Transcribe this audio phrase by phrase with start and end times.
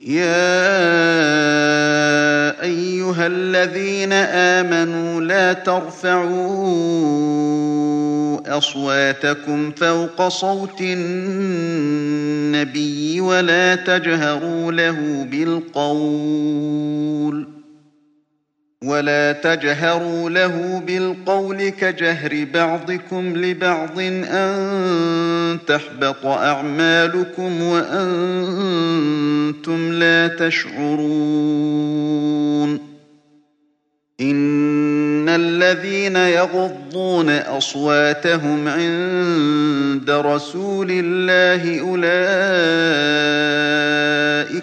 [0.00, 0.32] يا
[2.62, 6.30] أيها الذين آمنوا لا ترفعوا
[8.58, 12.00] أصواتكم فوق صوت النبي
[13.20, 16.80] ولا تجهروا له بالقول.
[18.84, 28.72] ولا تجهروا له بالقول كجهر بعضكم لبعض أن تحبط أعمالكم وأنتم
[29.92, 31.80] لا تشعرون
[34.20, 42.59] إن الذين يغضون أصواتهم عند رسول الله أولئك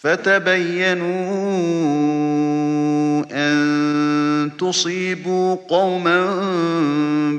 [0.00, 1.10] فتبينوا
[3.32, 6.26] أن تصيبوا قوما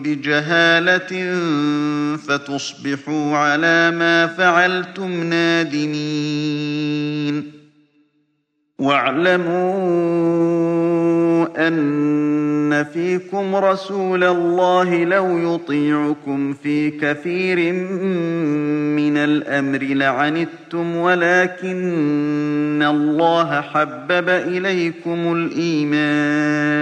[0.03, 1.37] بجهالة
[2.17, 6.71] فتصبحوا على ما فعلتم نادمين.
[8.81, 9.81] واعلموا
[11.67, 17.73] أن فيكم رسول الله لو يطيعكم في كثير
[18.97, 26.81] من الأمر لعنتم ولكن الله حبب إليكم الإيمان.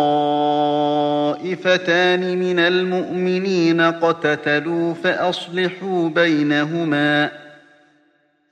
[2.37, 7.46] من المؤمنين اقتتلوا فأصلحوا بينهما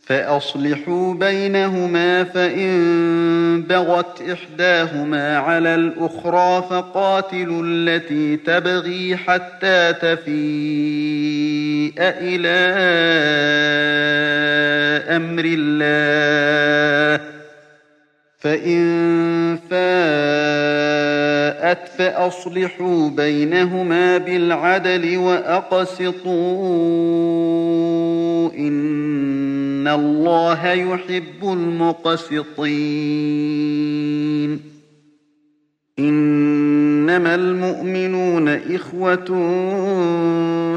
[0.06, 10.26] فأصلحوا بينهما فإن بغت إحداهما على الأخرى فقاتلوا التي تبغي حتى تفيء
[12.00, 12.76] إلى
[15.16, 17.26] أمر الله.
[18.40, 21.06] فإن فاءت
[21.98, 26.66] فأصلحوا بينهما بالعدل وأقسطوا
[29.96, 32.76] الله يحب المقسطين.
[36.00, 39.26] إنما المؤمنون إخوة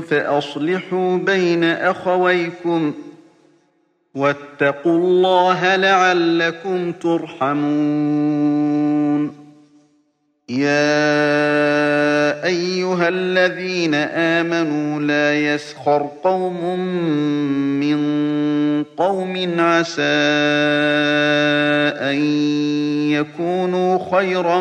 [0.00, 2.94] فأصلحوا بين أخويكم ۖ
[4.14, 8.57] واتقوا الله لعلكم ترحمون.
[10.48, 16.78] يا أيها الذين آمنوا لا يسخر قوم
[17.80, 17.98] من
[18.96, 20.02] قوم عسى
[22.00, 22.16] أن
[23.12, 24.60] يكونوا خيرا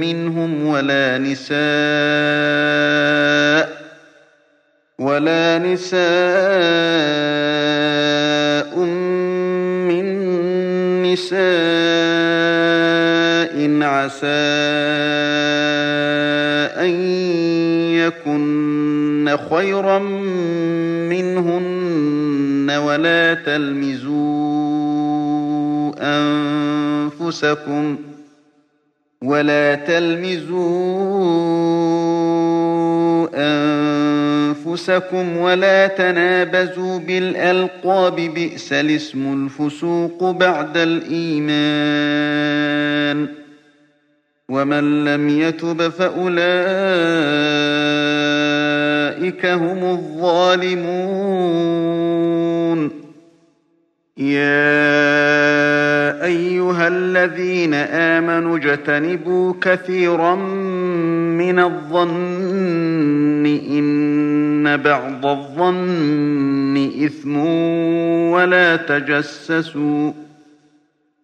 [0.00, 1.52] منهم ولا نساء
[4.98, 5.98] ولا نساء
[9.88, 10.04] من
[11.02, 11.81] نساء
[13.82, 14.26] عسى
[16.80, 16.90] أن
[17.94, 19.98] يكن خيرا
[21.08, 24.12] منهن ولا تلمزوا
[26.00, 27.96] أنفسكم
[29.22, 31.32] ولا تلمزوا
[33.34, 42.02] أنفسكم ولا تنابزوا بالألقاب بئس الاسم الفسوق بعد الإيمان
[44.52, 46.32] ومن لم يتب فأولئك
[49.46, 51.52] هم الظالمون.
[54.18, 54.52] يا
[56.24, 67.36] أيها الذين آمنوا اجتنبوا كثيرا من الظن إن بعض الظن إثم
[68.30, 70.12] ولا تجسسوا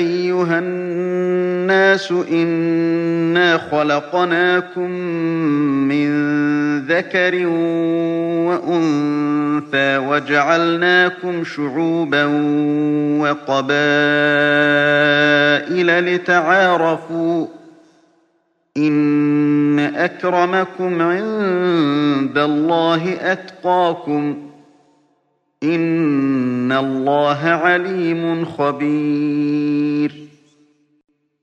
[0.00, 4.90] أيها الناس إنا خلقناكم
[5.88, 6.10] من
[6.86, 7.46] ذكر
[8.46, 12.24] وأنثى وجعلناكم شعوبا
[13.20, 13.80] وقبائل
[16.14, 17.46] لتعارفوا
[18.76, 24.49] إن أكرمكم عند الله أتقاكم
[25.62, 30.12] إن الله عليم خبير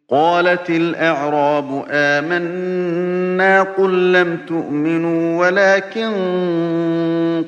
[0.09, 6.11] قالت الأعراب آمنا قل لم تؤمنوا ولكن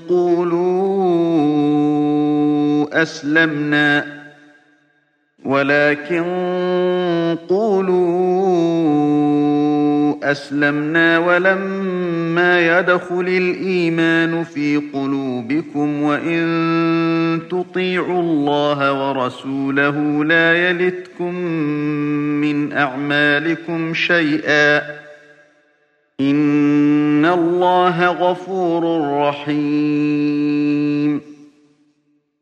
[0.10, 0.69] قولوا
[3.01, 4.06] أسلمنا
[5.45, 6.25] ولكن
[7.50, 9.19] قولوا
[10.31, 21.35] أسلمنا ولما يدخل الإيمان في قلوبكم وإن تطيعوا الله ورسوله لا يلتكم
[22.41, 24.81] من أعمالكم شيئا.
[26.21, 30.59] إن الله غفور رحيم.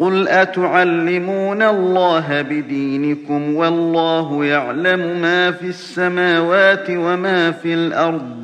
[0.00, 8.40] قل أتعلمون الله بدينكم والله يعلم ما في السماوات وما في الأرض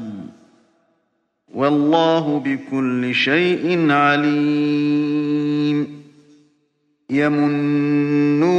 [1.55, 5.87] والله بكل شيء عليم